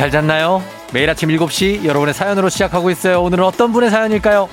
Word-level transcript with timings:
잘 0.00 0.10
잤나요? 0.10 0.62
매일 0.94 1.10
아침 1.10 1.28
7시 1.28 1.84
여러분의 1.84 2.14
사연으로 2.14 2.48
시작하고 2.48 2.88
있어요. 2.88 3.20
오늘은 3.20 3.44
어떤 3.44 3.70
분의 3.70 3.90
사연일까요? 3.90 4.48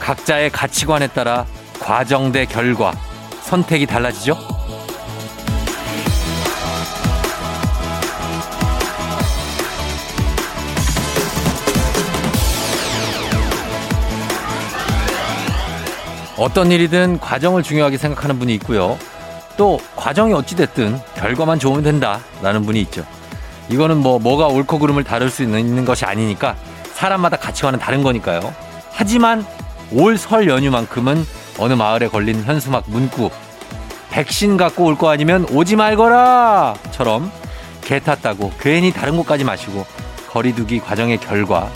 각자의 0.00 0.50
가치관에 0.50 1.06
따라 1.06 1.46
과정 1.78 2.32
대 2.32 2.46
결과, 2.46 2.90
선택이 3.42 3.86
달라지죠? 3.86 4.59
어떤 16.40 16.72
일이든 16.72 17.20
과정을 17.20 17.62
중요하게 17.62 17.98
생각하는 17.98 18.38
분이 18.38 18.54
있고요. 18.54 18.98
또 19.58 19.78
과정이 19.94 20.32
어찌됐든 20.32 20.98
결과만 21.14 21.58
좋으면 21.58 21.82
된다라는 21.82 22.64
분이 22.64 22.80
있죠. 22.80 23.04
이거는 23.68 23.98
뭐 23.98 24.18
뭐가 24.18 24.46
옳고 24.46 24.78
그름을 24.78 25.04
다룰 25.04 25.28
수 25.28 25.42
있는 25.42 25.84
것이 25.84 26.06
아니니까 26.06 26.56
사람마다 26.94 27.36
가치관은 27.36 27.78
다른 27.78 28.02
거니까요. 28.02 28.54
하지만 28.90 29.44
올 29.92 30.16
설 30.16 30.48
연휴만큼은 30.48 31.26
어느 31.58 31.74
마을에 31.74 32.08
걸린 32.08 32.42
현수막 32.42 32.84
문구 32.86 33.28
백신 34.10 34.56
갖고 34.56 34.86
올 34.86 34.96
거 34.96 35.10
아니면 35.10 35.46
오지 35.50 35.76
말거라 35.76 36.74
처럼 36.90 37.30
개 37.82 38.00
탔다고 38.00 38.50
괜히 38.58 38.92
다른 38.92 39.16
곳까지 39.18 39.44
마시고 39.44 39.84
거리두기 40.30 40.80
과정의 40.80 41.18
결과 41.18 41.70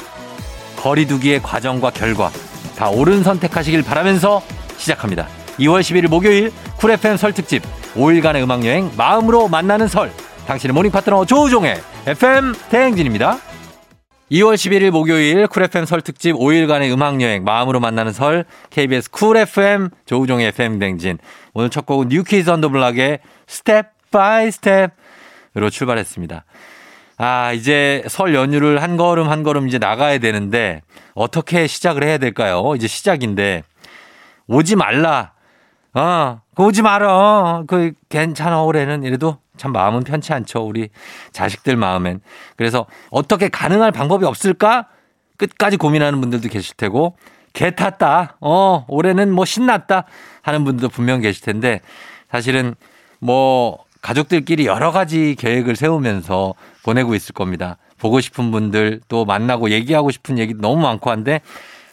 거리두기의 0.77 1.43
과정과 1.43 1.91
결과 1.91 2.31
다 2.77 2.89
옳은 2.89 3.23
선택하시길 3.25 3.83
바라면서 3.83 4.43
시작합니다. 4.85 5.27
2월 5.59 5.81
11일 5.81 6.09
목요일 6.09 6.53
쿨 6.77 6.91
FM 6.91 7.17
설 7.17 7.33
특집 7.33 7.63
5일간의 7.95 8.43
음악여행 8.43 8.93
마음으로 8.97 9.49
만나는 9.49 9.89
설 9.89 10.11
당신의 10.47 10.75
morning 10.75 10.91
파트너 10.91 11.25
조우종의 11.25 11.81
FM 12.07 12.55
대행진입니다. 12.71 13.39
2월 14.31 14.55
11일 14.55 14.91
목요일 14.91 15.47
쿨 15.47 15.63
FM 15.63 15.87
설 15.87 16.01
특집 16.01 16.35
5일간의 16.35 16.93
음악 16.93 17.21
여행 17.21 17.45
마음으로 17.45 17.79
만나는 17.79 18.13
설 18.13 18.45
KBS 18.71 19.11
쿨 19.11 19.37
FM 19.37 19.91
조우종의 20.07 20.49
FM 20.49 20.79
대행진 20.79 21.19
오늘 21.53 21.71
첫 21.71 21.87
곡은 21.87 22.09
New 22.09 22.27
Kids 22.27 22.51
on 22.51 22.58
the 22.58 22.69
Block의 22.69 23.21
Step 23.47 23.87
by 24.11 24.51
Step으로 24.51 25.71
출발했습니다. 25.71 26.45
아, 27.17 27.53
이제 27.53 28.03
설 28.09 28.35
연휴를 28.35 28.83
한 28.83 28.97
걸음 28.97 29.29
한 29.29 29.45
걸음 29.45 29.69
이제 29.69 29.79
나가야 29.79 30.19
되는데 30.19 30.83
어떻게 31.15 31.67
시작을 31.67 32.03
해야 32.03 32.19
될까요? 32.19 32.75
이제 32.77 32.89
시작인데 32.89 33.63
오지 34.47 34.77
말라. 34.77 35.33
어, 35.95 36.41
그 36.55 36.65
오지 36.65 36.83
말어. 36.83 37.65
그 37.67 37.93
괜찮아 38.09 38.63
올해는 38.63 39.05
이래도 39.05 39.39
참 39.57 39.73
마음은 39.73 40.03
편치 40.05 40.33
않죠. 40.33 40.67
우리 40.67 40.89
자식들 41.33 41.77
마음엔. 41.77 42.21
그래서 42.57 42.87
어떻게 43.11 43.49
가능할 43.49 43.93
방법이 43.93 44.25
없을까? 44.25 44.89
끝까지 45.37 45.77
고민하는 45.77 46.21
분들도 46.21 46.49
계실 46.49 46.77
테고 46.77 47.17
개 47.53 47.75
탔다. 47.75 48.37
어, 48.41 48.85
올해는 48.89 49.33
뭐 49.33 49.45
신났다 49.45 50.05
하는 50.43 50.65
분들도 50.65 50.89
분명 50.89 51.21
계실 51.21 51.45
텐데 51.45 51.81
사실은 52.31 52.75
뭐 53.21 53.85
가족들끼리 54.03 54.67
여러 54.67 54.91
가지 54.91 55.35
계획을 55.39 55.77
세우면서 55.77 56.55
보내고 56.83 57.15
있을 57.15 57.33
겁니다. 57.33 57.79
보고 57.99 58.21
싶은 58.21 58.51
분들 58.51 59.01
또 59.09 59.25
만나고 59.25 59.71
얘기하고 59.71 60.11
싶은 60.11 60.39
얘기 60.39 60.55
너무 60.55 60.83
많고 60.83 61.11
한데 61.11 61.41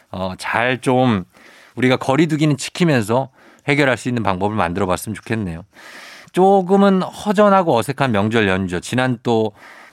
어, 0.09 0.33
잘 0.37 0.81
좀 0.81 1.23
우리가 1.75 1.97
거리두기는 1.97 2.57
지키면서 2.57 3.29
해결할 3.67 3.97
수 3.97 4.09
있는 4.09 4.23
방법을 4.23 4.55
만들어 4.55 4.85
봤으면 4.87 5.13
좋겠네요. 5.15 5.63
조금은 6.31 7.01
허전하고 7.01 7.77
어색한 7.77 8.11
명절 8.11 8.47
연휴죠. 8.47 8.79
지난 8.79 9.17
또 9.23 9.51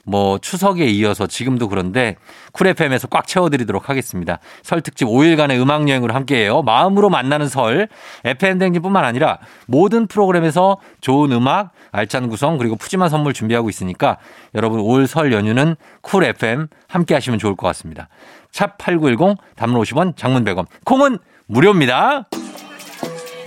뭐 0.09 0.39
추석에 0.39 0.85
이어서 0.85 1.27
지금도 1.27 1.69
그런데 1.69 2.15
쿨 2.51 2.67
FM에서 2.67 3.07
꽉 3.07 3.27
채워드리도록 3.27 3.89
하겠습니다. 3.89 4.39
설 4.63 4.81
특집 4.81 5.07
5일간의 5.07 5.61
음악 5.61 5.87
여행으로 5.87 6.13
함께해요. 6.13 6.63
마음으로 6.63 7.09
만나는 7.09 7.47
설 7.47 7.87
FM 8.25 8.57
대행진뿐만 8.57 9.05
아니라 9.05 9.37
모든 9.67 10.07
프로그램에서 10.07 10.77
좋은 10.99 11.31
음악, 11.31 11.71
알찬 11.91 12.27
구성 12.29 12.57
그리고 12.57 12.75
푸짐한 12.75 13.09
선물 13.09 13.33
준비하고 13.33 13.69
있으니까 13.69 14.17
여러분 14.55 14.79
올 14.79 15.05
설 15.09 15.31
연휴는 15.33 15.75
Cool 16.01 16.23
FM 16.23 16.67
함께 16.87 17.13
하시면 17.13 17.39
좋을 17.39 17.55
것 17.55 17.65
같습니다. 17.67 18.09
샵 18.51 18.77
8910 18.77 19.37
단문 19.55 19.81
50원, 19.81 20.15
장문 20.15 20.43
100원. 20.43 20.65
콩은 20.85 21.17
무료입니다. 21.49 22.27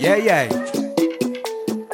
yeah, 0.01 0.17
yeah. 0.17 0.82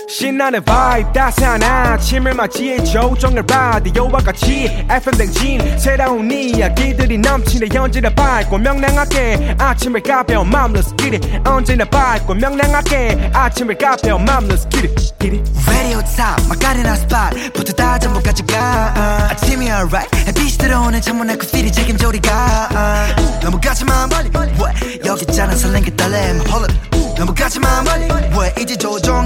신나는 0.10 0.64
vibe 0.64 1.14
따스한 1.14 1.62
아침을 1.62 2.34
맞이해 2.34 2.84
조우종의 2.84 3.44
라디오와 3.48 4.20
같이 4.20 4.66
FM 4.90 5.18
대행진 5.18 5.78
새로운 5.78 6.32
이야기들이 6.32 7.20
넘치네 7.20 7.78
언제나 7.78 8.10
밝고 8.10 8.58
명랑하게 8.58 9.56
아침을 9.60 10.02
가벼운 10.02 10.50
마음 10.50 10.74
Let's 10.74 10.98
get 10.98 11.16
it. 11.16 11.48
언제나 11.48 11.86
밝고 11.86 12.34
명랑하게 12.34 13.30
아침을 13.34 13.78
가벼운 13.78 14.26
마음 14.26 14.48
Let's 14.48 14.68
get 14.72 14.88
it, 14.88 15.14
get 15.20 15.38
it. 15.38 15.52
Radio 15.70 16.02
top 16.02 16.48
마카레나 16.50 16.96
스팟 16.96 17.30
부터 17.54 17.72
다 17.74 18.00
전부까지 18.00 18.44
가. 18.48 19.28
아침이 19.30 19.68
alright 19.68 20.10
햇빛이 20.26 20.58
들어오는 20.58 21.00
창문에 21.02 21.36
그 21.38 21.46
필이 21.48 21.72
책임져 21.72 22.08
우리가. 22.08 23.10
너무 23.42 23.60
가지만 23.62 24.10
왜? 24.10 25.00
여기 25.06 25.22
있잖아 25.22 25.56
설렌 25.56 25.84
게 25.84 25.96
떨림. 25.96 26.40
Up. 26.42 26.90
너무 27.16 27.34
가지만 27.36 27.84
멀리 27.84 28.06
왜? 28.40 28.54
이제 28.62 28.76
조종 28.78 29.26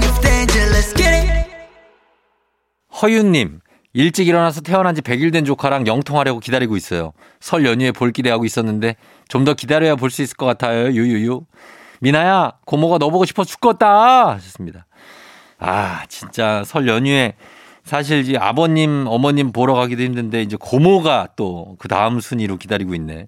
허윤님, 3.04 3.60
일찍 3.92 4.28
일어나서 4.28 4.62
태어난 4.62 4.94
지 4.94 5.02
100일 5.02 5.30
된 5.30 5.44
조카랑 5.44 5.86
영통하려고 5.86 6.40
기다리고 6.40 6.74
있어요. 6.74 7.12
설 7.38 7.66
연휴에 7.66 7.92
볼 7.92 8.12
기대하고 8.12 8.46
있었는데 8.46 8.96
좀 9.28 9.44
더 9.44 9.52
기다려야 9.52 9.96
볼 9.96 10.08
수 10.10 10.22
있을 10.22 10.36
것 10.38 10.46
같아요. 10.46 10.86
유유유. 10.86 11.42
미나야, 12.00 12.52
고모가 12.64 12.96
너 12.98 13.10
보고 13.10 13.26
싶어 13.26 13.44
죽겠다. 13.44 14.30
하셨습니다. 14.30 14.86
아, 15.58 16.04
진짜 16.08 16.64
설 16.64 16.88
연휴에 16.88 17.34
사실 17.84 18.20
이제 18.20 18.38
아버님, 18.38 19.04
어머님 19.06 19.52
보러 19.52 19.74
가기도 19.74 20.02
힘든데 20.02 20.40
이제 20.40 20.56
고모가 20.58 21.28
또 21.36 21.76
그 21.78 21.86
다음 21.88 22.20
순위로 22.20 22.56
기다리고 22.56 22.94
있네. 22.94 23.26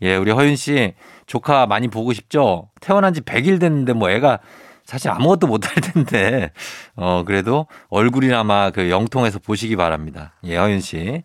예, 0.00 0.16
우리 0.16 0.30
허윤 0.30 0.56
씨 0.56 0.94
조카 1.26 1.66
많이 1.66 1.88
보고 1.88 2.14
싶죠? 2.14 2.70
태어난 2.80 3.12
지 3.12 3.20
100일 3.20 3.60
됐는데 3.60 3.92
뭐 3.92 4.10
애가 4.10 4.38
사실 4.84 5.10
아무것도 5.10 5.46
못할 5.46 5.74
텐데, 5.80 6.50
어, 6.96 7.22
그래도 7.26 7.66
얼굴이나마 7.88 8.70
그 8.70 8.90
영통해서 8.90 9.38
보시기 9.38 9.76
바랍니다. 9.76 10.32
예, 10.44 10.56
허윤 10.56 10.80
씨. 10.80 11.22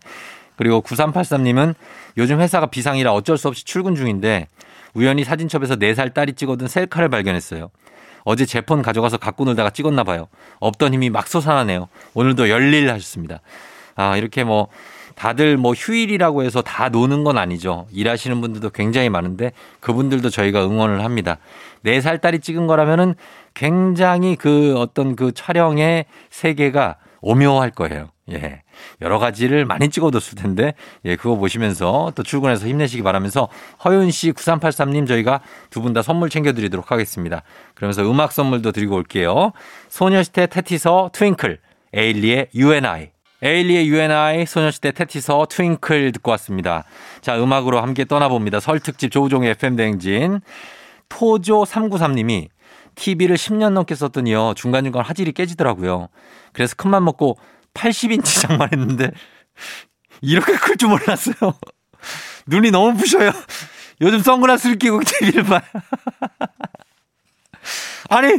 그리고 0.56 0.80
9383님은 0.80 1.74
요즘 2.16 2.40
회사가 2.40 2.66
비상이라 2.66 3.12
어쩔 3.12 3.38
수 3.38 3.48
없이 3.48 3.64
출근 3.64 3.94
중인데 3.94 4.48
우연히 4.94 5.22
사진첩에서 5.24 5.76
4살 5.76 6.14
딸이 6.14 6.32
찍어둔 6.32 6.66
셀카를 6.66 7.08
발견했어요. 7.08 7.70
어제 8.24 8.44
제 8.44 8.60
폰 8.60 8.82
가져가서 8.82 9.18
갖고 9.18 9.44
놀다가 9.44 9.70
찍었나 9.70 10.02
봐요. 10.04 10.28
없던 10.58 10.92
힘이 10.94 11.10
막 11.10 11.28
솟아나네요. 11.28 11.88
오늘도 12.14 12.48
열일 12.50 12.90
하셨습니다. 12.90 13.40
아, 13.94 14.16
이렇게 14.16 14.44
뭐 14.44 14.68
다들 15.14 15.56
뭐 15.56 15.72
휴일이라고 15.72 16.42
해서 16.42 16.60
다 16.62 16.88
노는 16.88 17.24
건 17.24 17.38
아니죠. 17.38 17.86
일하시는 17.92 18.40
분들도 18.40 18.70
굉장히 18.70 19.08
많은데 19.08 19.52
그분들도 19.80 20.30
저희가 20.30 20.64
응원을 20.64 21.04
합니다. 21.04 21.38
4살 21.84 22.20
딸이 22.20 22.40
찍은 22.40 22.66
거라면은 22.66 23.14
굉장히 23.58 24.36
그 24.36 24.76
어떤 24.78 25.16
그 25.16 25.32
촬영의 25.32 26.04
세계가 26.30 26.96
오묘할 27.20 27.72
거예요. 27.72 28.10
예. 28.30 28.62
여러 29.00 29.18
가지를 29.18 29.64
많이 29.64 29.88
찍어뒀을 29.88 30.36
텐데, 30.36 30.74
예, 31.04 31.16
그거 31.16 31.34
보시면서 31.34 32.12
또 32.14 32.22
출근해서 32.22 32.68
힘내시기 32.68 33.02
바라면서 33.02 33.48
허윤 33.84 34.12
씨 34.12 34.30
9383님 34.30 35.08
저희가 35.08 35.40
두 35.70 35.80
분 35.80 35.92
다 35.92 36.02
선물 36.02 36.30
챙겨드리도록 36.30 36.92
하겠습니다. 36.92 37.42
그러면서 37.74 38.08
음악 38.08 38.30
선물도 38.30 38.70
드리고 38.70 38.94
올게요. 38.94 39.50
소녀시대 39.88 40.46
테티서 40.46 41.10
트윙클, 41.12 41.58
에일리의 41.94 42.48
UNI. 42.54 43.10
에일리의 43.42 43.88
UNI, 43.88 44.46
소녀시대 44.46 44.92
테티서 44.92 45.46
트윙클 45.50 46.12
듣고 46.12 46.30
왔습니다. 46.32 46.84
자, 47.22 47.36
음악으로 47.42 47.80
함께 47.80 48.04
떠나봅니다. 48.04 48.60
설 48.60 48.78
특집 48.78 49.10
조우종의 49.10 49.50
FM대행진. 49.50 50.42
토조393님이 51.08 52.48
TV를 52.98 53.36
10년 53.36 53.72
넘게 53.72 53.94
썼더니요. 53.94 54.54
중간중간 54.54 55.04
화질이 55.04 55.32
깨지더라고요. 55.32 56.08
그래서 56.52 56.74
큰맘 56.76 57.04
먹고 57.04 57.38
80인치 57.74 58.24
장만했는데 58.42 59.10
이렇게 60.20 60.52
클 60.56 60.76
줄 60.76 60.88
몰랐어요. 60.88 61.54
눈이 62.48 62.70
너무 62.70 62.96
부셔요. 62.96 63.30
요즘 64.00 64.20
선글라스를 64.20 64.78
끼고 64.78 65.00
TV를 65.04 65.44
봐요. 65.44 65.60
아니, 68.10 68.32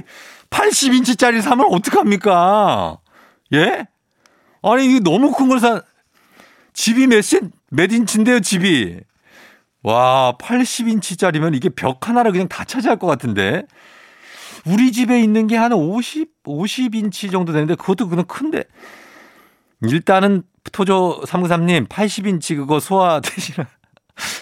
80인치짜리 0.50 1.41
사면 1.41 1.67
어떡합니까? 1.71 2.97
예? 3.53 3.85
아니, 4.63 4.85
이게 4.85 5.00
너무 5.00 5.31
큰 5.31 5.47
걸 5.47 5.59
사, 5.59 5.81
집이 6.73 7.07
몇 7.07 7.21
신, 7.21 7.51
몇 7.69 7.91
인치인데요, 7.91 8.39
집이. 8.39 9.00
와, 9.83 10.33
80인치짜리면 10.39 11.56
이게 11.56 11.69
벽 11.69 12.09
하나를 12.09 12.31
그냥 12.31 12.47
다 12.47 12.63
차지할 12.63 12.97
것 12.97 13.07
같은데. 13.07 13.63
우리 14.69 14.92
집에 14.92 15.19
있는 15.21 15.48
게 15.48 15.56
한 15.57 15.74
50, 15.74 16.44
50인치 16.44 17.31
정도 17.31 17.51
되는데 17.54 17.75
그것도 17.75 18.07
그냥 18.10 18.25
큰데. 18.25 18.63
일단은 19.81 20.44
토조 20.71 21.21
393님 21.25 21.88
80인치 21.88 22.56
그거 22.57 22.80
소화 22.80 23.21
되시나 23.21 23.68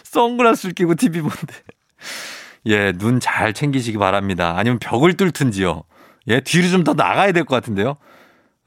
선글라스를 0.03 0.73
끼고 0.75 0.95
TV 0.95 1.21
보는데. 1.21 1.53
예, 2.65 2.91
눈 2.93 3.19
잘 3.19 3.53
챙기시기 3.53 3.97
바랍니다. 3.97 4.55
아니면 4.57 4.79
벽을 4.79 5.13
뚫든지요. 5.15 5.83
예, 6.27 6.41
뒤로 6.41 6.69
좀 6.69 6.83
더 6.83 6.93
나가야 6.93 7.31
될 7.31 7.45
것 7.45 7.55
같은데요. 7.55 7.97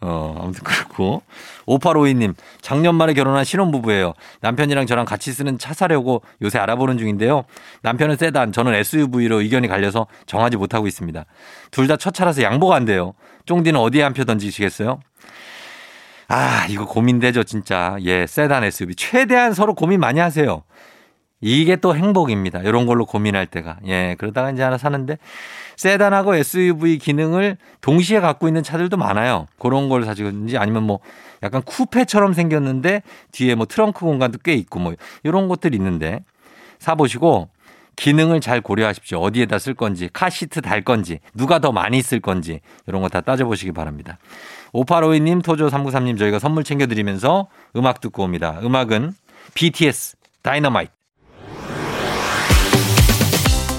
어, 0.01 0.35
아무튼 0.43 0.63
그렇고. 0.65 1.23
5852님, 1.67 2.35
작년 2.63 2.95
말에 2.95 3.13
결혼한 3.15 3.45
신혼부부예요. 3.45 4.15
남편이랑 4.41 4.87
저랑 4.87 5.05
같이 5.05 5.33
쓰는 5.33 5.59
차 5.59 5.75
사려고 5.75 6.23
요새 6.43 6.59
알아보는 6.59 6.99
중인데요. 6.99 7.45
남편은 7.83 8.17
세단, 8.17 8.53
저는 8.53 8.75
SUV로 8.75 9.41
의견이 9.43 9.69
갈려서 9.69 10.07
정하지 10.27 10.57
못하고 10.57 10.87
있습니다. 10.87 11.25
둘 11.71 11.87
다 11.87 11.97
첫 11.97 12.15
차라서 12.15 12.43
양보가 12.43 12.77
안 12.77 12.85
돼요. 12.87 13.13
쫑디는 13.47 13.79
어디에 13.79 14.03
한 14.03 14.15
표 14.15 14.25
던지시겠어요? 14.25 15.01
아, 16.29 16.67
이거 16.71 16.87
고민되죠, 16.87 17.43
진짜. 17.45 17.97
예, 18.03 18.27
세단 18.27 18.63
SUV. 18.65 18.95
최대한 18.95 19.53
서로 19.53 19.75
고민 19.75 19.99
많이 20.01 20.21
하세요. 20.21 20.63
이게 21.41 21.77
또 21.77 21.97
행복입니다. 21.97 22.61
이런 22.61 22.87
걸로 22.87 23.05
고민할 23.07 23.47
때가. 23.47 23.79
예, 23.87 24.15
그러다가 24.19 24.51
이제 24.51 24.63
하나 24.63 24.79
사는데 24.79 25.17
세단하고 25.81 26.35
SUV 26.35 26.99
기능을 26.99 27.57
동시에 27.81 28.21
갖고 28.21 28.49
있는 28.49 28.63
차들도 28.63 28.99
많아요. 28.99 29.47
그런 29.59 29.89
걸 29.89 30.05
사시든지 30.05 30.59
아니면 30.59 30.83
뭐 30.83 30.99
약간 31.43 31.63
쿠페처럼 31.63 32.35
생겼는데 32.35 33.03
뒤에 33.33 33.55
뭐 33.55 33.65
트렁크 33.65 34.01
공간도 34.01 34.41
꽤 34.45 34.53
있고 34.53 34.79
뭐 34.79 34.95
이런 35.23 35.49
것들이 35.49 35.79
있는데 35.79 36.23
사보시고 36.81 37.49
기능을 37.97 38.43
잘 38.43 38.61
고려하십시오. 38.61 39.21
어디에다 39.21 39.59
쓸 39.59 39.73
건지, 39.73 40.11
카시트 40.13 40.61
달 40.61 40.83
건지, 40.83 41.19
누가 41.35 41.59
더 41.59 41.73
많이 41.73 42.01
쓸 42.01 42.21
건지, 42.21 42.61
이런 42.87 43.03
거 43.03 43.09
다 43.09 43.21
따져보시기 43.21 43.73
바랍니다. 43.73 44.19
5852님, 44.73 45.43
토조393님 45.43 46.19
저희가 46.19 46.39
선물 46.39 46.63
챙겨드리면서 46.65 47.49
음악 47.77 48.01
듣고 48.01 48.23
옵니다. 48.23 48.59
음악은 48.63 49.13
BTS, 49.55 50.17
다이너마이트. 50.43 51.00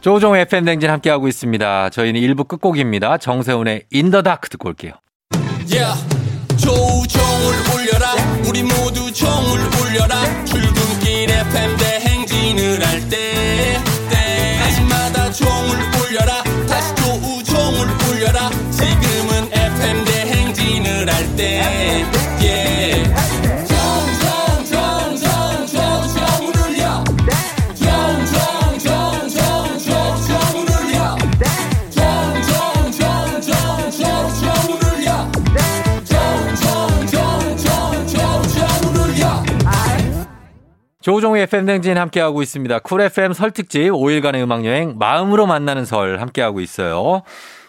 조우종 0.00 0.34
FM 0.36 0.64
대행진 0.64 0.90
함께하고 0.90 1.28
있습니다. 1.28 1.90
저희는 1.90 2.20
1부 2.20 2.48
끝곡입니다. 2.48 3.18
정세운의 3.18 3.84
In 3.90 4.03
the 4.03 4.22
Dark 4.22 4.48
듣고 4.50 4.68
올게요. 4.70 4.92
Yeah. 5.70 5.94
조종을 6.56 7.54
울려라 7.74 8.14
우리 8.48 8.62
모두 8.62 9.12
종을 9.12 9.60
울려라 9.80 10.44
출근길 10.44 11.30
FM 11.30 11.76
대행진을 11.76 12.84
할 12.86 13.08
때 13.08 13.78
때마다 14.10 15.30
종을 15.30 15.76
울려라 16.00 16.42
다시 16.68 16.94
조종을 16.96 17.86
울려라 18.08 18.50
지금은 18.70 19.52
FM 19.52 20.04
대행진을 20.04 21.08
할 21.12 21.36
때 21.36 21.60
yeah. 22.40 22.79
조우종의 41.00 41.44
FM 41.44 41.64
대행진 41.64 41.96
함께하고 41.96 42.42
있습니다. 42.42 42.78
Cool 42.80 43.00
FM 43.00 43.32
설 43.32 43.52
특집 43.52 43.80
5일간의 43.80 44.42
음악여행 44.42 44.96
마음으로 44.98 45.46
만나는 45.46 45.86
설 45.86 46.20
함께하고 46.20 46.60
있어요. 46.60 47.22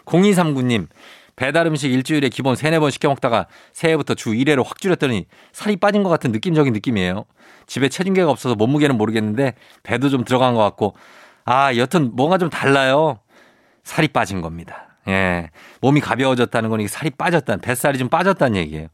0239님 0.04 0.88
배달 1.34 1.66
음식 1.66 1.90
일주일에 1.90 2.28
기본 2.28 2.56
3, 2.56 2.72
4번 2.72 2.90
시켜 2.90 3.08
먹다가 3.08 3.46
새해부터 3.72 4.14
주 4.14 4.32
1회로 4.32 4.66
확 4.66 4.78
줄였더니 4.82 5.24
살이 5.52 5.76
빠진 5.76 6.02
것 6.02 6.10
같은 6.10 6.30
느낌적인 6.30 6.74
느낌이에요. 6.74 7.24
집에 7.66 7.88
체중계가 7.88 8.30
없어서 8.30 8.54
몸무게는 8.54 8.98
모르겠는데 8.98 9.54
배도 9.82 10.10
좀 10.10 10.24
들어간 10.24 10.54
것 10.54 10.60
같고 10.60 10.94
아 11.46 11.74
여튼 11.76 12.14
뭔가 12.14 12.36
좀 12.36 12.50
달라요. 12.50 13.18
살이 13.82 14.08
빠진 14.08 14.42
겁니다. 14.42 14.98
예. 15.08 15.50
몸이 15.80 16.00
가벼워졌다는 16.00 16.68
건 16.68 16.80
이게 16.80 16.88
살이 16.88 17.08
빠졌다는 17.08 17.60
뱃살이 17.62 17.98
좀 17.98 18.08
빠졌다는 18.08 18.56
얘기예요. 18.56 18.88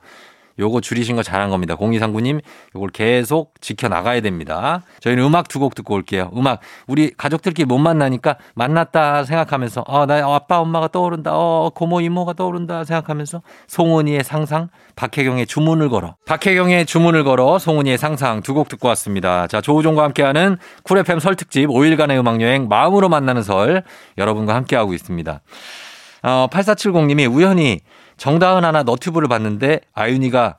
요거 0.58 0.80
줄이신 0.80 1.16
거 1.16 1.22
잘한 1.22 1.50
겁니다. 1.50 1.74
공이상구님 1.76 2.40
요걸 2.74 2.90
계속 2.90 3.54
지켜나가야 3.60 4.20
됩니다. 4.22 4.82
저희는 5.00 5.22
음악 5.24 5.48
두 5.48 5.58
곡 5.58 5.74
듣고 5.74 5.94
올게요. 5.94 6.30
음악 6.36 6.60
우리 6.86 7.10
가족들끼리 7.16 7.66
못 7.66 7.78
만나니까 7.78 8.36
만났다 8.54 9.24
생각하면서 9.24 9.84
어, 9.86 10.06
나 10.06 10.18
아빠 10.34 10.58
엄마가 10.60 10.88
떠오른다. 10.88 11.32
어, 11.34 11.70
고모 11.74 12.00
이모가 12.00 12.32
떠오른다 12.34 12.84
생각하면서 12.84 13.42
송은이의 13.66 14.24
상상 14.24 14.68
박혜경의 14.96 15.46
주문을 15.46 15.88
걸어 15.88 16.16
박혜경의 16.26 16.86
주문을 16.86 17.24
걸어 17.24 17.58
송은이의 17.58 17.98
상상 17.98 18.42
두 18.42 18.54
곡 18.54 18.68
듣고 18.68 18.88
왔습니다. 18.88 19.46
자 19.46 19.60
조우종과 19.60 20.02
함께하는 20.04 20.56
Cool 20.82 20.98
FM 20.98 21.20
설 21.20 21.36
특집 21.36 21.68
5일간의 21.68 22.18
음악여행 22.18 22.68
마음으로 22.68 23.08
만나는 23.08 23.42
설 23.42 23.82
여러분과 24.16 24.54
함께하고 24.54 24.94
있습니다. 24.94 25.40
어, 26.24 26.48
8470님이 26.50 27.32
우연히 27.32 27.80
정다은 28.18 28.64
하나 28.64 28.82
너튜브를 28.82 29.28
봤는데 29.28 29.80
아윤이가 29.94 30.56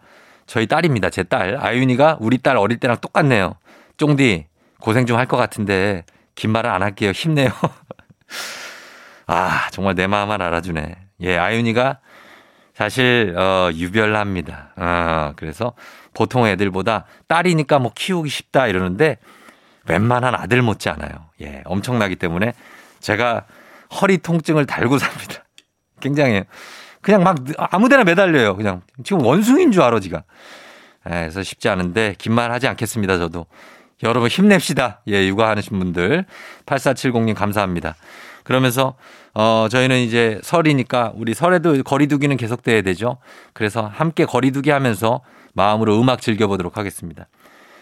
저희 0.48 0.66
딸입니다. 0.66 1.10
제 1.12 1.24
딸. 1.24 1.58
아윤이가 1.60 2.18
우리 2.20 2.38
딸 2.40 2.58
어릴 2.58 2.80
때랑 2.80 2.98
똑같네요. 2.98 3.56
쫑디 3.98 4.46
고생 4.80 5.06
좀 5.06 5.18
할 5.20 5.28
것 5.28 5.38
같은데 5.38 6.06
긴 6.36 6.52
말은 6.52 6.70
안 6.72 6.82
할게요. 6.82 7.12
힘내요. 7.12 7.50
아 9.28 9.70
정말 9.72 9.96
내 9.96 10.08
마음을 10.08 10.42
알아주네. 10.42 10.96
예 11.22 11.38
아윤이가 11.38 12.00
사실 12.74 13.36
어, 13.38 13.70
유별납니다. 13.74 14.72
어, 14.78 15.34
그래서 15.36 15.74
보통 16.14 16.48
애들보다 16.48 17.06
딸이니까 17.28 17.78
뭐 17.80 17.92
키우기 17.94 18.30
쉽다 18.30 18.68
이러는데 18.68 19.18
웬만한 19.88 20.34
아들 20.34 20.62
못지 20.62 20.90
않아요. 20.90 21.12
예 21.42 21.62
엄청나기 21.66 22.16
때문에 22.16 22.54
제가 23.02 23.46
허리 24.02 24.18
통증을 24.18 24.66
달고 24.66 24.98
삽니다. 24.98 25.44
굉장해요. 26.00 26.44
그냥 27.02 27.24
막 27.24 27.38
아무데나 27.58 28.04
매달려요. 28.04 28.56
그냥 28.56 28.82
지금 29.04 29.24
원숭이인 29.26 29.72
줄 29.72 29.82
알아 29.82 30.00
지가. 30.00 30.24
예, 31.08 31.12
그래서 31.12 31.44
쉽지 31.44 31.70
않은데 31.70 32.16
긴 32.18 32.34
말 32.34 32.52
하지 32.52 32.68
않겠습니다. 32.68 33.18
저도 33.18 33.46
여러분 34.04 34.30
힘냅시다. 34.30 35.02
예, 35.08 35.28
육아하시는 35.28 35.80
분들 35.80 36.26
8470님 36.66 37.36
감사합니다. 37.36 37.96
그러면서 38.44 38.96
어 39.34 39.68
저희는 39.70 40.00
이제 40.00 40.40
설이니까 40.44 41.14
우리 41.16 41.34
설에도 41.34 41.82
거리두기는 41.84 42.36
계속돼야 42.38 42.82
되죠. 42.82 43.18
그래서 43.54 43.90
함께 43.94 44.26
거리두기 44.26 44.70
하면서 44.72 45.22
마음으로 45.54 46.00
음악 46.02 46.22
즐겨보도록 46.22 46.78
하겠습니다. 46.78 47.28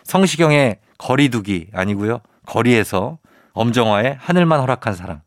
성시경의 0.03 0.77
거리두기 0.97 1.67
아니고요. 1.73 2.21
거리에서 2.45 3.17
엄정화의 3.53 4.17
하늘만 4.19 4.59
허락한 4.59 4.93
사랑. 4.93 5.21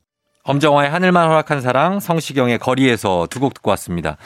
엄정화의 0.50 0.90
하늘만 0.90 1.28
허락한 1.28 1.60
사랑, 1.60 2.00
성시경의 2.00 2.58
거리에서 2.58 3.28
두 3.30 3.38
곡 3.40 3.54
듣고 3.54 3.70
왔습니다. 3.70 4.16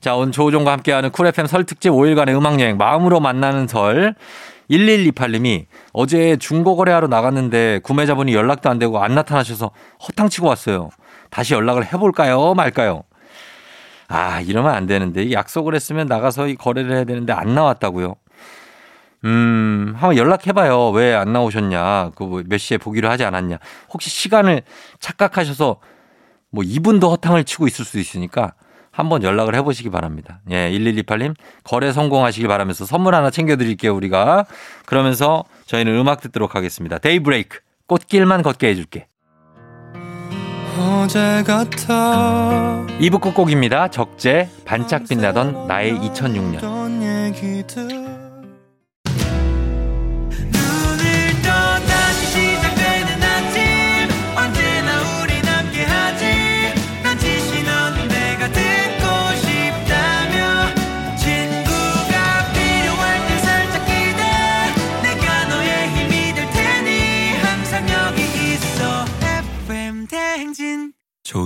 자, 0.00 0.14
오늘 0.14 0.30
조우종과 0.30 0.70
함께하는 0.72 1.10
쿨 1.10 1.26
FM 1.26 1.46
설 1.46 1.64
특집 1.64 1.90
5일간의 1.90 2.36
음악여행, 2.36 2.76
마음으로 2.76 3.18
만나는 3.20 3.66
설. 3.66 4.14
1128님이 4.70 5.66
어제 5.92 6.36
중고 6.36 6.76
거래하러 6.76 7.06
나갔는데 7.08 7.80
구매자분이 7.82 8.34
연락도 8.34 8.68
안 8.70 8.78
되고 8.78 9.02
안 9.02 9.14
나타나셔서 9.14 9.70
허탕치고 10.06 10.46
왔어요. 10.46 10.90
다시 11.30 11.54
연락을 11.54 11.90
해볼까요? 11.92 12.54
말까요? 12.54 13.02
아, 14.08 14.40
이러면 14.40 14.74
안 14.74 14.86
되는데. 14.86 15.32
약속을 15.32 15.74
했으면 15.74 16.06
나가서 16.06 16.48
이 16.48 16.56
거래를 16.56 16.92
해야 16.94 17.04
되는데 17.04 17.32
안 17.32 17.54
나왔다고요. 17.54 18.14
음, 19.24 19.94
한번 19.96 20.16
연락해봐요. 20.16 20.90
왜 20.90 21.14
안 21.14 21.32
나오셨냐. 21.32 22.10
그몇 22.16 22.58
시에 22.58 22.76
보기로 22.78 23.08
하지 23.08 23.24
않았냐. 23.24 23.58
혹시 23.92 24.10
시간을 24.10 24.62
착각하셔서 25.00 25.78
뭐 26.50 26.62
2분 26.64 27.00
더 27.00 27.08
허탕을 27.10 27.44
치고 27.44 27.66
있을 27.66 27.84
수도 27.84 27.98
있으니까 27.98 28.52
한번 28.90 29.22
연락을 29.24 29.54
해보시기 29.56 29.90
바랍니다. 29.90 30.40
예, 30.50 30.70
1128님 30.70 31.34
거래 31.64 31.92
성공하시길 31.92 32.46
바라면서 32.46 32.84
선물 32.86 33.14
하나 33.14 33.30
챙겨드릴게요, 33.30 33.94
우리가. 33.94 34.44
그러면서 34.86 35.44
저희는 35.66 35.96
음악 35.98 36.20
듣도록 36.20 36.54
하겠습니다. 36.54 36.98
데이브레이크. 36.98 37.58
꽃길만 37.86 38.42
걷게 38.42 38.68
해줄게. 38.68 39.08
어제 40.78 41.42
같아 41.46 42.84
2부 42.98 43.20
끝곡입니다. 43.20 43.88
적재, 43.88 44.48
반짝 44.64 45.04
빛나던 45.08 45.66
나의 45.68 45.94
2006년. 45.98 46.60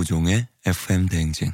조종의 0.09 0.47
FM 0.65 1.05
대행진 1.07 1.51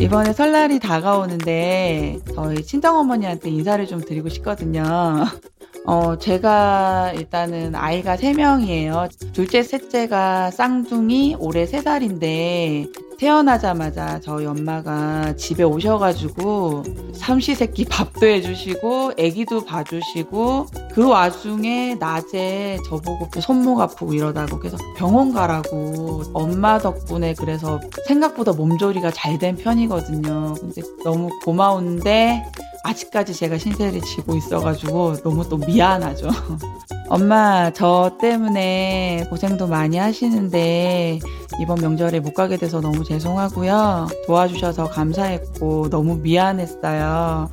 이번에 0.00 0.32
설날이 0.32 0.78
다가오는데 0.78 2.20
저희 2.34 2.62
친정어머니한테 2.64 3.50
인사를 3.50 3.86
좀 3.86 4.00
드리고 4.00 4.30
싶거든요. 4.30 4.82
어, 5.84 6.16
제가 6.16 7.12
일단은 7.16 7.74
아이가 7.74 8.16
세명이에요 8.16 9.08
둘째, 9.34 9.62
셋째가 9.62 10.50
쌍둥이, 10.50 11.36
올해 11.38 11.66
세살인데 11.66 12.86
태어나자마자 13.18 14.20
저희 14.20 14.46
엄마가 14.46 15.36
집에 15.36 15.62
오셔가지고 15.62 16.82
삼시세끼 17.14 17.84
밥도 17.90 18.26
해주시고 18.26 19.12
애기도 19.16 19.64
봐주시고 19.64 20.66
그 20.92 21.08
와중에 21.08 21.96
낮에 21.96 22.78
저보고 22.88 23.28
손목 23.40 23.80
아프고 23.80 24.12
이러다고 24.14 24.58
계속 24.60 24.78
병원 24.96 25.32
가라고 25.32 26.22
엄마 26.32 26.78
덕분에 26.78 27.34
그래서 27.34 27.80
생각보다 28.06 28.52
몸조리가 28.52 29.10
잘 29.10 29.34
된 29.34 29.56
편이거든요. 29.56 30.54
근데 30.60 30.80
너무 31.02 31.28
고마운데 31.44 32.44
아직까지 32.84 33.34
제가 33.34 33.58
신세를 33.58 34.00
지고 34.02 34.36
있어가지고 34.36 35.16
너무 35.24 35.48
또 35.48 35.56
미안하죠. 35.56 36.28
엄마, 37.08 37.70
저 37.70 38.16
때문에 38.20 39.26
고생도 39.28 39.66
많이 39.66 39.98
하시는데 39.98 41.18
이번 41.60 41.80
명절에 41.80 42.20
못 42.20 42.34
가게 42.34 42.56
돼서 42.56 42.80
너무 42.80 43.04
죄송하고요. 43.04 44.08
도와주셔서 44.26 44.88
감사했고 44.88 45.90
너무 45.90 46.16
미안했어요. 46.16 47.50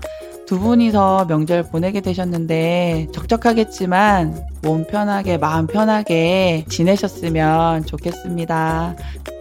두 0.51 0.59
분이서 0.59 1.27
명절 1.29 1.63
보내게 1.63 2.01
되셨는데 2.01 3.07
적적하겠지만 3.13 4.47
몸 4.63 4.85
편하게 4.85 5.37
마음 5.37 5.65
편하게 5.65 6.65
지내셨으면 6.67 7.85
좋겠습니다. 7.85 8.93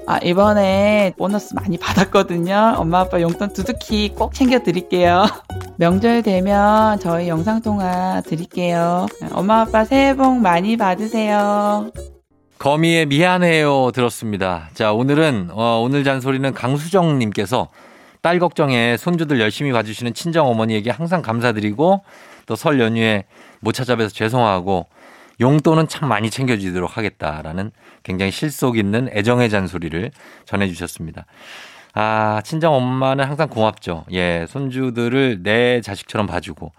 아, 0.07 0.19
이번에 0.23 1.13
보너스 1.19 1.53
많이 1.55 1.79
받았거든요. 1.79 2.75
엄마 2.77 3.01
아빠 3.01 3.21
용돈 3.21 3.53
두둑히 3.53 4.11
꼭 4.15 4.35
챙겨 4.35 4.61
드릴게요. 4.61 5.27
명절 5.79 6.23
되면 6.23 7.01
저희 7.01 7.27
영상 7.27 7.61
통화 7.61 8.21
드릴게요. 8.21 9.07
엄마 9.33 9.63
아빠 9.63 9.85
새해 9.85 10.15
복 10.15 10.39
많이 10.39 10.77
받으세요. 10.77 11.91
거미의 12.61 13.07
미안해요 13.07 13.91
들었습니다. 13.93 14.69
자, 14.75 14.93
오늘은, 14.93 15.49
어, 15.51 15.81
오늘 15.83 16.05
잔소리는 16.05 16.55
강수정 16.55 17.19
님께서 17.19 17.67
딸 18.23 18.39
걱정에 18.39 18.97
손주들 18.97 19.41
열심히 19.41 19.73
봐주시는 19.73 20.15
친정 20.15 20.47
어머니에게 20.49 20.91
항상 20.91 21.23
감사드리고 21.23 22.03
또 22.47 22.57
설 22.57 22.81
연휴에 22.81 23.25
못 23.61 23.73
찾아뵈서 23.73 24.11
죄송하고 24.11 24.87
용돈은 25.41 25.89
참 25.89 26.09
많이 26.09 26.31
챙겨주도록 26.31 26.97
하겠다라는 26.97 27.71
굉장히 28.03 28.33
실속 28.33 28.77
있는 28.77 29.09
애정의 29.13 29.49
잔소리를 29.51 30.11
전해주셨습니다. 30.45 31.27
아, 31.95 32.41
친정 32.45 32.75
엄마는 32.75 33.25
항상 33.25 33.49
고맙죠. 33.49 34.05
예, 34.13 34.47
손주들을 34.49 35.43
내 35.43 35.81
자식처럼 35.81 36.27
봐주고, 36.27 36.73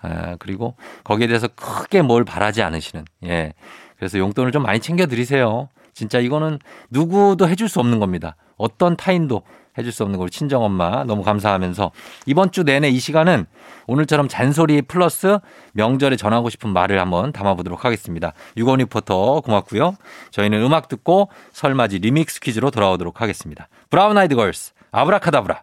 아, 0.00 0.36
그리고 0.38 0.74
거기에 1.04 1.26
대해서 1.26 1.46
크게 1.48 2.02
뭘 2.02 2.24
바라지 2.24 2.62
않으시는, 2.62 3.04
예. 3.24 3.52
그래서 3.96 4.18
용돈을 4.18 4.50
좀 4.50 4.62
많이 4.62 4.80
챙겨드리세요. 4.80 5.68
진짜 5.94 6.18
이거는 6.18 6.58
누구도 6.90 7.48
해줄 7.48 7.68
수 7.68 7.80
없는 7.80 8.00
겁니다. 8.00 8.36
어떤 8.56 8.96
타인도 8.96 9.42
해줄 9.78 9.92
수 9.92 10.02
없는 10.02 10.18
걸 10.18 10.28
친정엄마 10.30 11.04
너무 11.04 11.22
감사하면서 11.22 11.90
이번 12.26 12.50
주 12.50 12.62
내내 12.62 12.88
이 12.88 12.98
시간은 12.98 13.46
오늘처럼 13.86 14.28
잔소리 14.28 14.82
플러스 14.82 15.38
명절에 15.72 16.16
전하고 16.16 16.50
싶은 16.50 16.70
말을 16.70 17.00
한번 17.00 17.32
담아보도록 17.32 17.84
하겠습니다. 17.84 18.32
유건 18.56 18.78
리포터 18.78 19.40
고맙고요. 19.40 19.96
저희는 20.30 20.62
음악 20.62 20.88
듣고 20.88 21.30
설맞이 21.52 21.98
리믹스 21.98 22.40
퀴즈로 22.40 22.70
돌아오도록 22.70 23.20
하겠습니다. 23.20 23.68
브라운 23.90 24.18
아이드 24.18 24.34
걸스 24.34 24.72
아브라카다브라. 24.90 25.62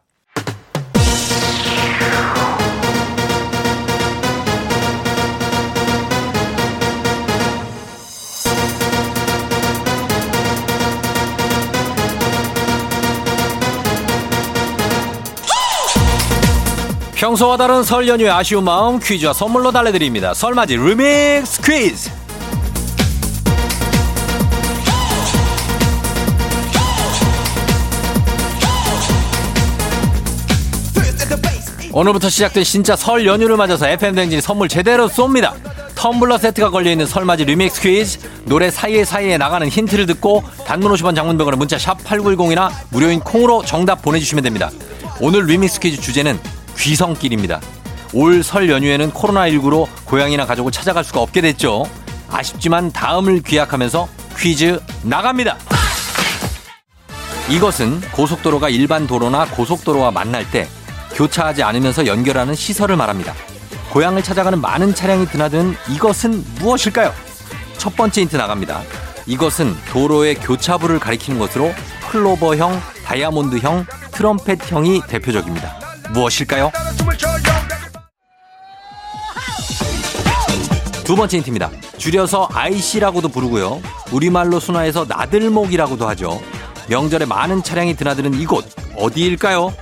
평소와 17.20 17.58
다른 17.58 17.84
설 17.84 18.08
연휴의 18.08 18.32
아쉬운 18.32 18.64
마음 18.64 18.98
퀴즈와 18.98 19.34
선물로 19.34 19.74
달래드립니다. 19.74 20.34
설맞이 20.34 20.78
리믹스 20.78 21.62
퀴즈. 21.62 22.10
오늘부터 31.92 32.30
시작된 32.30 32.64
진짜 32.64 32.96
설 32.96 33.26
연휴를 33.26 33.58
맞아서 33.58 33.90
FM 33.90 34.16
대행진이 34.16 34.42
선물 34.42 34.70
제대로 34.70 35.10
쏩니다. 35.10 35.56
텀블러 35.96 36.38
세트가 36.38 36.70
걸려있는 36.70 37.06
설맞이 37.06 37.44
리믹스 37.44 37.82
퀴즈 37.82 38.20
노래 38.46 38.72
사이에 38.72 39.04
사이에 39.04 39.38
나가는 39.38 39.68
힌트를 39.68 40.06
듣고 40.06 40.42
단문 40.66 40.94
50원 40.94 41.18
장문 41.18 41.37
100원에 41.37 41.58
문자 41.58 41.78
샵 41.78 42.02
8910이나 42.06 42.72
무료인 42.92 43.20
콩으로 43.20 43.66
정답 43.66 44.02
보내주시면 44.04 44.46
됩니다. 44.46 44.72
오늘 45.20 45.48
리믹스 45.48 45.82
퀴즈 45.82 46.00
주제는 46.00 46.40
귀성길입니다. 46.80 47.60
올 48.14 48.42
설 48.44 48.70
연휴에는 48.70 49.12
코로나19로 49.12 49.88
고향이나 50.06 50.46
가족을 50.46 50.72
찾아갈 50.72 51.04
수가 51.04 51.22
없게 51.22 51.42
됐죠. 51.42 51.86
아쉽지만 52.32 52.92
다음을 52.92 53.42
기약하면서 53.42 54.08
퀴즈 54.38 54.80
나갑니다. 55.04 55.58
이것은 57.50 58.02
고속도로가 58.12 58.70
일반 58.70 59.08
도로나 59.08 59.46
고속도로와 59.46 60.12
만날 60.12 60.50
때 60.50 60.68
교차하지 61.14 61.64
않으면서 61.64 62.06
연결하는 62.06 62.56
시설을 62.56 62.96
말합니다. 62.96 63.34
고향을 63.92 64.24
찾아가는 64.24 64.60
많은 64.60 64.94
차량이 64.94 65.26
드나드는 65.26 65.76
이것은 65.90 66.44
무엇일까요? 66.60 67.12
첫 67.78 67.96
번째 67.96 68.22
힌트 68.22 68.36
나갑니다. 68.36 68.82
이것은 69.26 69.76
도로의 69.90 70.36
교차부를 70.36 71.00
가리키는 71.00 71.40
것으로 71.40 71.74
클로버형, 72.12 72.80
다이아몬드형, 73.06 73.86
트럼펫형이 74.12 75.02
대표적입니다. 75.08 75.79
무엇일까요? 76.14 76.72
두 81.04 81.16
번째 81.16 81.38
힌트입니다. 81.38 81.72
줄여서 81.98 82.50
IC라고도 82.54 83.30
부르고요. 83.30 83.82
우리말로 84.12 84.60
순화해서 84.60 85.06
나들목이라고도 85.08 86.08
하죠. 86.10 86.40
명절에 86.88 87.26
많은 87.26 87.64
차량이 87.64 87.96
드나드는 87.96 88.36
이곳 88.36 88.66
어디일까요? 88.96 89.74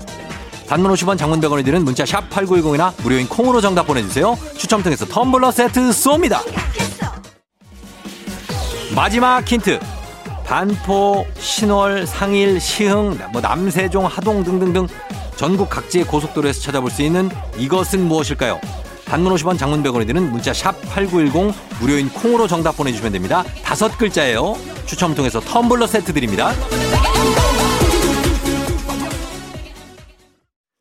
단문 0.67 0.91
50원 0.93 1.17
장문 1.17 1.39
100원이 1.39 1.63
드는 1.65 1.86
문자 1.86 2.05
샵 2.05 2.29
8910이나 2.29 2.93
무료인 3.01 3.27
콩으로 3.27 3.62
정답 3.62 3.88
보내주세요. 3.88 4.38
추첨 4.57 4.84
통해서 4.84 5.05
텀블러 5.05 5.51
세트 5.51 5.79
쏩니다. 5.91 6.39
마지막 8.93 9.46
힌트. 9.50 9.79
반포, 10.46 11.27
신월, 11.38 12.07
상일, 12.07 12.60
시흥, 12.60 13.17
뭐 13.34 13.41
남세종, 13.41 14.05
하동 14.05 14.46
등등등 14.46 14.88
전국 15.38 15.70
각지의 15.70 16.06
고속도로에서 16.06 16.60
찾아볼 16.62 16.89
수 16.89 17.03
있는 17.03 17.29
이것은 17.58 18.08
무엇일까요? 18.08 18.60
단문 19.06 19.34
50원 19.36 19.58
장문 19.58 19.84
100원이 19.84 20.08
드는 20.08 20.32
문자 20.32 20.51
샵 20.51 20.82
8910 20.89 21.56
무료인 21.79 22.10
콩으로 22.10 22.48
정답 22.48 22.75
보내주시면 22.75 23.13
됩니다. 23.13 23.44
다섯 23.63 23.96
글자예요. 23.98 24.58
추첨 24.86 25.15
통해서 25.15 25.39
텀블러 25.39 25.88
세트 25.88 26.12
드립니다. 26.12 26.51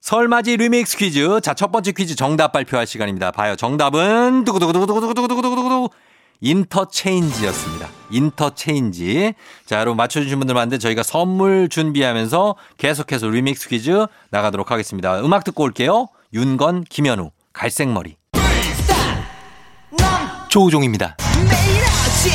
설맞이 0.01 0.57
리믹스 0.57 0.97
퀴즈. 0.97 1.41
자, 1.43 1.53
첫 1.53 1.71
번째 1.71 1.93
퀴즈 1.93 2.17
정답 2.17 2.53
발표할 2.53 2.87
시간입니다. 2.87 3.33
봐요. 3.33 3.57
정답은 3.57 4.45
두구두구두구두구두구두구두구 4.45 5.91
인터체인지였습니다. 6.41 7.89
인터체인지. 8.11 9.35
자, 9.67 9.81
여러분 9.81 9.97
맞춰주신 9.97 10.39
분들 10.39 10.55
많은데 10.55 10.79
저희가 10.79 11.03
선물 11.03 11.69
준비하면서 11.69 12.57
계속해서 12.79 13.29
리믹스 13.29 13.69
퀴즈 13.69 14.07
나가도록 14.31 14.71
하겠습니다. 14.71 15.21
음악 15.21 15.45
듣고 15.45 15.65
올게요. 15.65 16.09
윤건, 16.33 16.85
김현우, 16.89 17.31
갈색머리. 17.53 18.17
조우종입니다. 20.49 21.17
매일 21.49 21.83
아침 21.85 22.33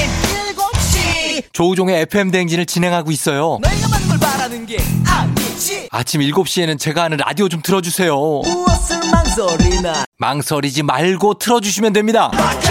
7시 0.56 1.44
조우종의 1.54 2.02
FM 2.02 2.32
대행진을 2.32 2.66
진행하고 2.66 3.12
있어요. 3.12 3.58
내가 3.62 3.88
만걸 3.88 4.20
바라는 4.20 4.66
게 4.66 4.78
아니지 5.08 5.88
아침 5.92 6.22
7시에는 6.22 6.78
제가 6.80 7.04
하는 7.04 7.18
라디오 7.18 7.50
좀 7.50 7.62
틀어주세요. 7.62 8.16
무엇을 8.16 9.00
망설이나 9.12 10.06
망설이지 10.18 10.84
말고 10.84 11.36
틀어주시면 11.40 11.94
됩니다. 11.94 12.30
락앤 12.34 12.71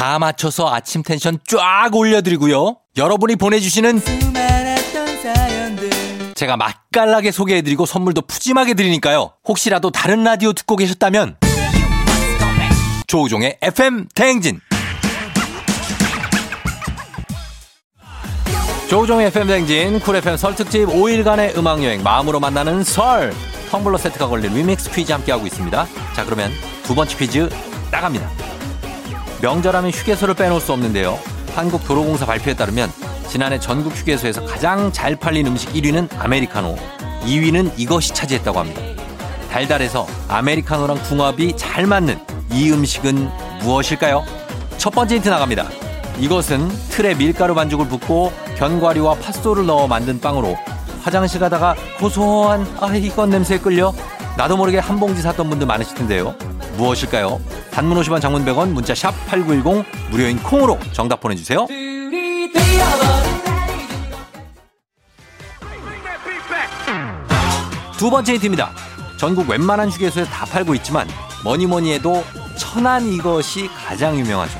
다 0.00 0.18
맞춰서 0.18 0.72
아침 0.72 1.02
텐션 1.02 1.38
쫙 1.46 1.90
올려드리고요. 1.94 2.78
여러분이 2.96 3.36
보내주시는 3.36 4.00
제가 6.34 6.56
맛깔나게 6.56 7.30
소개해드리고 7.30 7.84
선물도 7.84 8.22
푸짐하게 8.22 8.72
드리니까요. 8.72 9.34
혹시라도 9.46 9.90
다른 9.90 10.24
라디오 10.24 10.54
듣고 10.54 10.76
계셨다면 10.76 11.36
조우종의 13.08 13.58
FM 13.60 14.08
대행진 14.14 14.60
조우종의 18.88 19.26
FM 19.26 19.48
대행진 19.48 20.00
쿨 20.00 20.16
FM 20.16 20.38
설 20.38 20.54
특집 20.54 20.86
5일간의 20.86 21.58
음악여행 21.58 22.02
마음으로 22.02 22.40
만나는 22.40 22.84
설 22.84 23.34
텀블러 23.70 23.98
세트가 23.98 24.28
걸린 24.28 24.54
리믹스 24.54 24.92
퀴즈 24.92 25.12
함께하고 25.12 25.46
있습니다. 25.46 25.86
자 26.16 26.24
그러면 26.24 26.50
두 26.84 26.94
번째 26.94 27.18
퀴즈 27.18 27.50
나갑니다. 27.90 28.59
명절하면 29.40 29.90
휴게소를 29.90 30.34
빼놓을 30.34 30.60
수 30.60 30.72
없는데요. 30.72 31.18
한국도로공사 31.54 32.26
발표에 32.26 32.54
따르면 32.54 32.90
지난해 33.28 33.58
전국 33.58 33.94
휴게소에서 33.94 34.44
가장 34.44 34.92
잘 34.92 35.16
팔린 35.16 35.46
음식 35.46 35.72
1위는 35.72 36.08
아메리카노, 36.18 36.76
2위는 37.22 37.72
이것이 37.76 38.12
차지했다고 38.12 38.58
합니다. 38.58 38.82
달달해서 39.50 40.06
아메리카노랑 40.28 41.02
궁합이 41.04 41.56
잘 41.56 41.86
맞는 41.86 42.18
이 42.52 42.70
음식은 42.70 43.28
무엇일까요? 43.62 44.24
첫 44.78 44.90
번째 44.90 45.16
힌트 45.16 45.28
나갑니다. 45.28 45.68
이것은 46.18 46.68
틀에 46.90 47.14
밀가루 47.14 47.54
반죽을 47.54 47.88
붓고 47.88 48.32
견과류와 48.56 49.14
팥소를 49.16 49.66
넣어 49.66 49.86
만든 49.86 50.20
빵으로 50.20 50.56
화장실 51.02 51.40
가다가 51.40 51.74
고소한 51.98 52.66
아 52.78 52.94
이건 52.94 53.30
냄새에 53.30 53.58
끌려 53.58 53.92
나도 54.36 54.56
모르게 54.56 54.78
한 54.78 55.00
봉지 55.00 55.22
샀던 55.22 55.48
분들 55.48 55.66
많으실 55.66 55.96
텐데요. 55.96 56.34
무엇일까요? 56.80 57.40
단문 57.70 58.00
50원 58.00 58.22
장문 58.22 58.44
100원 58.44 58.70
문자 58.70 58.94
샵 58.94 59.12
8910 59.26 59.84
무료인 60.10 60.42
콩으로 60.42 60.78
정답 60.92 61.20
보내주세요. 61.20 61.66
두 67.98 68.08
번째 68.08 68.32
힌트입니다. 68.32 68.70
전국 69.18 69.46
웬만한 69.50 69.90
휴게소에 69.90 70.24
다 70.24 70.46
팔고 70.46 70.74
있지만 70.76 71.06
뭐니 71.44 71.66
뭐니 71.66 71.92
해도 71.92 72.24
천안 72.56 73.06
이것이 73.06 73.68
가장 73.68 74.18
유명하죠. 74.18 74.58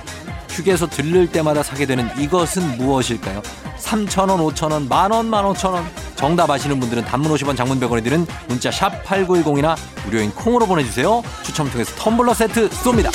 휴게소 0.51 0.89
들를 0.89 1.33
때마다 1.33 1.63
사게 1.63 1.87
되는 1.87 2.07
이것은 2.19 2.77
무엇일까요? 2.77 3.41
3,000원, 3.79 4.53
5,000원, 4.53 4.89
만원, 4.89 5.27
만오천원. 5.31 5.87
정답 6.21 6.51
아시는 6.51 6.79
분들은 6.79 7.07
단문 7.07 7.33
50원 7.33 7.57
장문 7.57 7.81
100원에 7.81 8.05
드는 8.05 8.27
문자 8.47 8.71
샵 8.71 9.03
8910이나 9.05 9.75
무료인 10.05 10.31
콩으로 10.33 10.67
보내주세요. 10.67 11.23
추첨 11.43 11.71
통해서 11.71 11.95
텀블러 11.97 12.35
세트 12.35 12.69
쏩니다. 12.69 13.11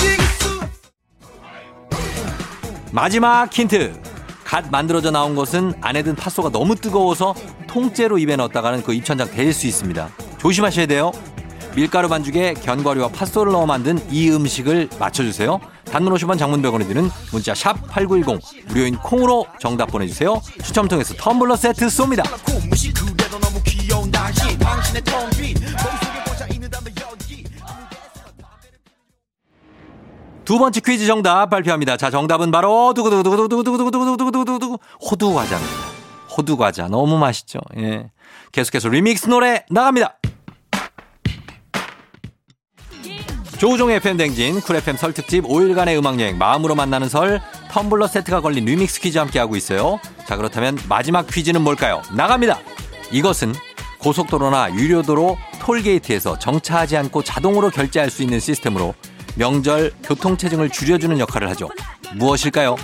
마지막 2.92 3.54
힌트. 3.54 4.02
갓 4.44 4.72
만들어져 4.72 5.12
나온 5.12 5.36
것은 5.36 5.74
안에 5.82 6.02
든 6.02 6.16
팥소가 6.16 6.50
너무 6.50 6.76
뜨거워서 6.76 7.36
통째로 7.68 8.18
입에 8.18 8.38
넣었다가는 8.38 8.82
그 8.82 8.94
입천장 8.94 9.30
될수 9.30 9.68
있습니다. 9.68 10.10
조심하셔야 10.40 10.88
돼요. 10.88 11.12
밀가루 11.76 12.10
반죽에 12.10 12.56
견과류와 12.56 13.10
팥소를 13.10 13.52
넣어 13.52 13.68
만든 13.68 14.00
이 14.10 14.32
음식을 14.32 14.90
맞춰주세요. 14.98 15.60
단문 15.96 16.14
50원 16.14 16.38
장문 16.38 16.62
100원이 16.62 16.90
드는 16.90 17.10
문자 17.32 17.56
샵 17.56 17.88
8910 17.88 18.68
무료인 18.68 18.98
콩으로 18.98 19.48
정답 19.62 19.86
보내주세요. 19.86 20.42
추첨 20.62 20.90
통해서 20.90 21.14
텀블러 21.14 21.56
세트 21.56 21.88
쏩니다. 21.88 22.26
두 30.44 30.60
번째 30.60 30.82
퀴즈 30.82 31.06
정답 31.06 31.50
발표합니다. 31.50 31.96
자, 31.96 32.12
정답은 32.12 32.52
바로 32.52 32.94
두구두구두구두구두구두구두구두구두구 32.94 34.78
호두 35.10 35.34
과자입니다. 35.34 35.74
호두 36.38 36.58
과자 36.58 36.90
너무 36.90 37.18
맛있죠. 37.18 37.62
예. 37.78 38.12
계속해서 38.52 38.90
리믹스 38.90 39.30
노래 39.30 39.64
나갑니다. 39.70 40.18
조우종의 43.58 43.98
FM 43.98 44.18
대행진 44.18 44.60
쿨 44.60 44.76
FM 44.76 44.98
설 44.98 45.14
특집 45.14 45.46
5일간의 45.46 45.98
음악 45.98 46.20
여행 46.20 46.38
마음으로 46.38 46.76
만나는 46.76 47.08
설 47.08 47.42
텀블러 47.70 48.08
세트가 48.08 48.42
걸린 48.42 48.66
리믹스 48.66 49.00
퀴즈 49.00 49.18
함께 49.18 49.40
하고 49.40 49.56
있어요. 49.56 50.00
자, 50.28 50.36
그렇다면 50.36 50.78
마지막 50.90 51.26
퀴즈는 51.26 51.62
뭘까요? 51.62 52.02
나갑니다. 52.14 52.60
이것은 53.12 53.54
고속도로나 54.00 54.74
유료도로 54.76 55.38
톨게이트에서 55.60 56.38
정차하지 56.38 56.98
않고 56.98 57.24
자동으로 57.24 57.70
결제할 57.70 58.10
수 58.10 58.24
있는 58.24 58.40
시스템으로 58.40 58.94
명절 59.36 59.94
교통체증을 60.04 60.70
줄여주는 60.70 61.18
역할을 61.18 61.50
하죠. 61.52 61.70
무엇일까요? 62.16 62.76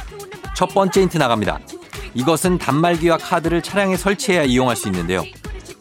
첫 0.55 0.67
번째 0.73 1.01
힌트 1.01 1.17
나갑니다. 1.17 1.59
이것은 2.13 2.57
단말기와 2.57 3.17
카드를 3.17 3.61
차량에 3.61 3.97
설치해야 3.97 4.43
이용할 4.43 4.75
수 4.75 4.87
있는데요. 4.87 5.23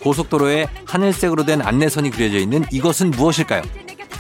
고속도로에 0.03 0.69
하늘색으로 0.85 1.45
된 1.45 1.63
안내선이 1.63 2.11
그려져 2.11 2.39
있는 2.39 2.65
이것은 2.71 3.11
무엇일까요? 3.13 3.63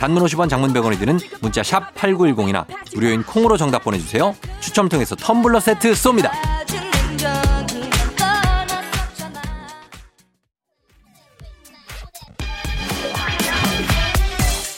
단문 0.00 0.24
50원 0.24 0.48
장문 0.48 0.72
100원이 0.72 0.98
드는 0.98 1.18
문자 1.42 1.62
샵 1.62 1.94
8910이나 1.94 2.64
무료인 2.94 3.22
콩으로 3.22 3.58
정답 3.58 3.84
보내주세요. 3.84 4.34
추첨 4.58 4.88
통해서 4.88 5.14
텀블러 5.14 5.60
세트 5.60 5.92
쏩니다. 5.92 6.30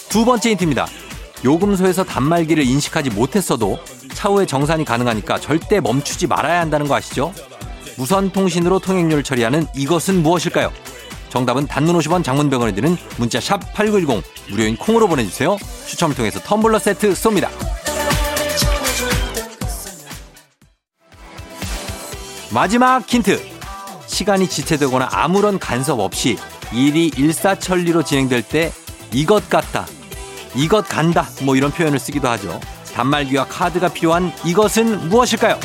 두 0.09 0.25
번째 0.25 0.51
힌트입니다. 0.51 0.87
요금소에서 1.45 2.03
단말기를 2.03 2.65
인식하지 2.65 3.11
못했어도 3.11 3.79
차후에 4.15 4.45
정산이 4.45 4.85
가능하니까 4.85 5.39
절대 5.39 5.81
멈추지 5.81 6.27
말아야 6.27 6.61
한다는 6.61 6.89
거 6.89 6.97
아시죠? 6.97 7.33
무선 7.97 8.31
통신으로 8.33 8.81
통행료를 8.81 9.23
처리하는 9.23 9.67
이것은 9.77 10.23
무엇일까요? 10.23 10.73
정답은 11.33 11.67
단문 11.67 11.97
50원 11.99 12.23
장문 12.23 12.51
100원이 12.51 12.75
드는 12.75 12.95
문자 13.17 13.41
샵 13.41 13.73
8910 13.73 14.23
무료인 14.51 14.77
콩으로 14.77 15.09
보내주세요. 15.09 15.57
추첨을 15.87 16.15
통해서 16.15 16.39
텀블러 16.41 16.79
세트 16.79 17.15
쏩니다. 17.15 17.49
마지막 22.53 23.09
힌트. 23.09 23.41
시간이 24.09 24.47
지체되거나 24.47 25.09
아무런 25.11 25.59
간섭 25.59 26.01
없이 26.01 26.37
일이 26.71 27.11
일사천리로 27.17 28.03
진행될 28.03 28.43
때 28.43 28.71
이것 29.11 29.49
같다. 29.49 29.87
이것 30.55 30.87
간다. 30.87 31.27
뭐 31.45 31.57
이런 31.57 31.71
표현을 31.71 31.99
쓰기도 31.99 32.29
하죠. 32.29 32.61
단말기와 32.93 33.47
카드가 33.47 33.89
필요한 33.89 34.31
이것은 34.45 35.09
무엇일까요? 35.09 35.59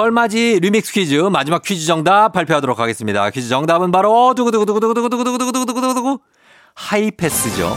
설맞이 0.00 0.60
리믹스 0.62 0.94
퀴즈 0.94 1.14
마지막 1.14 1.60
퀴즈 1.60 1.84
정답 1.84 2.32
발표하도록 2.32 2.80
하겠습니다. 2.80 3.28
퀴즈 3.28 3.50
정답은 3.50 3.90
바로 3.92 4.32
두구두구두구두구두구두구두구두구두구두구 4.34 6.20
하이패스죠. 6.72 7.76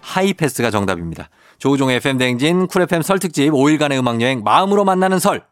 하이패스가 0.00 0.70
정답입니다. 0.70 1.30
조우종의 1.58 1.96
FM 1.96 2.18
대행진 2.18 2.68
쿨 2.68 2.82
FM 2.82 3.02
설 3.02 3.18
특집 3.18 3.50
5일간의 3.50 3.98
음악 3.98 4.20
여행 4.20 4.44
마음으로 4.44 4.84
만나는 4.84 5.18
설 5.18 5.42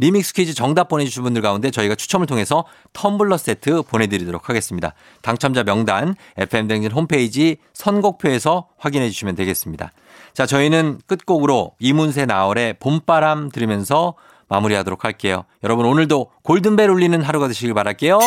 리믹스 0.00 0.34
퀴즈 0.34 0.52
정답 0.52 0.88
보내주신 0.88 1.22
분들 1.22 1.40
가운데 1.40 1.70
저희가 1.70 1.94
추첨을 1.94 2.26
통해서 2.26 2.66
텀블러 2.92 3.38
세트 3.38 3.84
보내드리도록 3.84 4.50
하겠습니다. 4.50 4.92
당첨자 5.22 5.62
명단 5.62 6.14
FM 6.36 6.68
대행진 6.68 6.92
홈페이지 6.92 7.56
선곡표에서 7.72 8.68
확인해 8.76 9.08
주시면 9.08 9.34
되겠습니다. 9.34 9.92
자, 10.34 10.44
저희는 10.44 10.98
끝곡으로 11.06 11.72
이문세 11.78 12.26
나얼의 12.26 12.74
봄바람 12.80 13.48
들으면서 13.48 14.14
마무리하도록 14.54 15.04
할게요. 15.04 15.44
여러분 15.62 15.86
오늘도 15.86 16.30
골든벨 16.42 16.90
울리는 16.90 17.20
하루가 17.22 17.48
되시길 17.48 17.74
바랄게요. 17.74 18.18